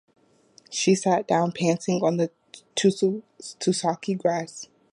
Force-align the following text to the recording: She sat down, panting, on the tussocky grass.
She 0.71 0.95
sat 0.95 1.27
down, 1.27 1.51
panting, 1.51 2.03
on 2.03 2.17
the 2.17 2.31
tussocky 2.75 4.15
grass. 4.17 4.67